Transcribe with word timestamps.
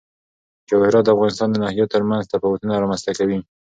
جواهرات 0.69 1.03
د 1.05 1.09
افغانستان 1.15 1.49
د 1.51 1.55
ناحیو 1.63 1.91
ترمنځ 1.93 2.23
تفاوتونه 2.33 2.73
رامنځ 2.83 3.01
ته 3.05 3.11
کوي. 3.19 3.39